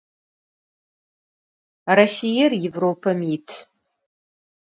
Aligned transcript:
Rossiêr 1.97 2.51
Yêvropem 2.61 3.19
yit. 3.29 3.49